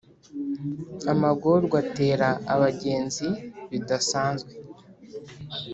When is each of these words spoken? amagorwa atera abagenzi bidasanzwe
amagorwa 1.11 1.75
atera 1.83 2.27
abagenzi 2.53 3.27
bidasanzwe 3.69 4.51